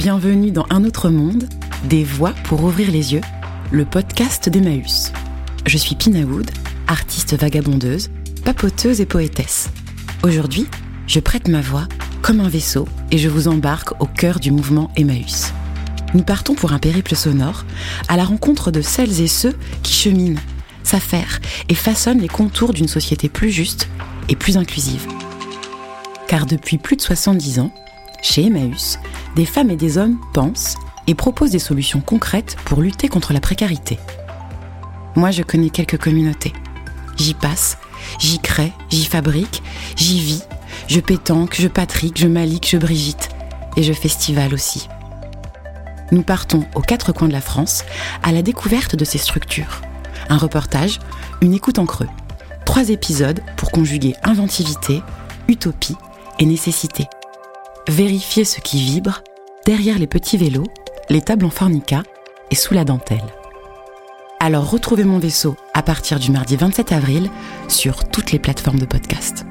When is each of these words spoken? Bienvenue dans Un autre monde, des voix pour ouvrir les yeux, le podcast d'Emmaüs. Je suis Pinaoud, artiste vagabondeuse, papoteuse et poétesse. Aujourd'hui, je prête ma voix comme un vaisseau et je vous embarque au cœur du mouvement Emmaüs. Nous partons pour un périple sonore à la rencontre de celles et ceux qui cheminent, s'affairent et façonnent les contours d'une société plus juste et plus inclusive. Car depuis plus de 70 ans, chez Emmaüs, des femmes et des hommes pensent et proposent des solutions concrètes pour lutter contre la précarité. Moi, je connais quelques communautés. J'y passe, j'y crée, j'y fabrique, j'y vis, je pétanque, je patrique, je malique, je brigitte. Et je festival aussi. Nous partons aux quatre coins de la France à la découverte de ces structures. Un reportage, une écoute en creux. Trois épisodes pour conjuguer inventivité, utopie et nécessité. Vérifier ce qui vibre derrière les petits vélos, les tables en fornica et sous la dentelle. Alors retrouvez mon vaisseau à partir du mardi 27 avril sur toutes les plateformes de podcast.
Bienvenue 0.00 0.50
dans 0.50 0.64
Un 0.70 0.86
autre 0.86 1.10
monde, 1.10 1.46
des 1.84 2.04
voix 2.04 2.32
pour 2.44 2.64
ouvrir 2.64 2.90
les 2.90 3.12
yeux, 3.12 3.20
le 3.70 3.84
podcast 3.84 4.48
d'Emmaüs. 4.48 5.12
Je 5.66 5.76
suis 5.76 5.94
Pinaoud, 5.94 6.50
artiste 6.86 7.36
vagabondeuse, 7.36 8.08
papoteuse 8.42 9.02
et 9.02 9.04
poétesse. 9.04 9.68
Aujourd'hui, 10.22 10.66
je 11.06 11.20
prête 11.20 11.48
ma 11.48 11.60
voix 11.60 11.86
comme 12.22 12.40
un 12.40 12.48
vaisseau 12.48 12.88
et 13.10 13.18
je 13.18 13.28
vous 13.28 13.46
embarque 13.46 13.92
au 14.00 14.06
cœur 14.06 14.40
du 14.40 14.50
mouvement 14.50 14.90
Emmaüs. 14.96 15.52
Nous 16.14 16.22
partons 16.22 16.54
pour 16.54 16.72
un 16.72 16.78
périple 16.78 17.14
sonore 17.14 17.66
à 18.08 18.16
la 18.16 18.24
rencontre 18.24 18.70
de 18.70 18.80
celles 18.80 19.20
et 19.20 19.28
ceux 19.28 19.54
qui 19.82 19.92
cheminent, 19.92 20.40
s'affairent 20.82 21.40
et 21.68 21.74
façonnent 21.74 22.22
les 22.22 22.28
contours 22.28 22.72
d'une 22.72 22.88
société 22.88 23.28
plus 23.28 23.50
juste 23.50 23.86
et 24.30 24.36
plus 24.36 24.56
inclusive. 24.56 25.06
Car 26.26 26.46
depuis 26.46 26.78
plus 26.78 26.96
de 26.96 27.02
70 27.02 27.58
ans, 27.58 27.74
chez 28.22 28.46
Emmaüs, 28.46 28.98
des 29.36 29.46
femmes 29.46 29.70
et 29.70 29.76
des 29.76 29.98
hommes 29.98 30.18
pensent 30.32 30.76
et 31.06 31.14
proposent 31.14 31.50
des 31.50 31.58
solutions 31.58 32.00
concrètes 32.00 32.56
pour 32.64 32.80
lutter 32.80 33.08
contre 33.08 33.32
la 33.32 33.40
précarité. 33.40 33.98
Moi, 35.16 35.30
je 35.30 35.42
connais 35.42 35.70
quelques 35.70 35.98
communautés. 35.98 36.52
J'y 37.16 37.34
passe, 37.34 37.78
j'y 38.18 38.38
crée, 38.38 38.72
j'y 38.90 39.04
fabrique, 39.04 39.62
j'y 39.96 40.20
vis, 40.20 40.44
je 40.88 41.00
pétanque, 41.00 41.56
je 41.58 41.68
patrique, 41.68 42.18
je 42.18 42.28
malique, 42.28 42.68
je 42.68 42.76
brigitte. 42.76 43.30
Et 43.76 43.82
je 43.82 43.92
festival 43.92 44.52
aussi. 44.52 44.88
Nous 46.10 46.22
partons 46.22 46.64
aux 46.74 46.80
quatre 46.80 47.12
coins 47.12 47.28
de 47.28 47.32
la 47.32 47.40
France 47.40 47.84
à 48.22 48.32
la 48.32 48.42
découverte 48.42 48.96
de 48.96 49.04
ces 49.04 49.18
structures. 49.18 49.80
Un 50.28 50.38
reportage, 50.38 50.98
une 51.40 51.54
écoute 51.54 51.78
en 51.78 51.86
creux. 51.86 52.08
Trois 52.64 52.90
épisodes 52.90 53.40
pour 53.56 53.70
conjuguer 53.70 54.16
inventivité, 54.24 55.02
utopie 55.48 55.96
et 56.40 56.46
nécessité. 56.46 57.06
Vérifier 57.88 58.44
ce 58.44 58.60
qui 58.60 58.78
vibre 58.78 59.22
derrière 59.66 59.98
les 59.98 60.06
petits 60.06 60.36
vélos, 60.36 60.66
les 61.08 61.22
tables 61.22 61.44
en 61.44 61.50
fornica 61.50 62.02
et 62.50 62.54
sous 62.54 62.74
la 62.74 62.84
dentelle. 62.84 63.24
Alors 64.38 64.70
retrouvez 64.70 65.04
mon 65.04 65.18
vaisseau 65.18 65.56
à 65.74 65.82
partir 65.82 66.18
du 66.18 66.30
mardi 66.30 66.56
27 66.56 66.92
avril 66.92 67.30
sur 67.68 68.08
toutes 68.08 68.32
les 68.32 68.38
plateformes 68.38 68.78
de 68.78 68.86
podcast. 68.86 69.44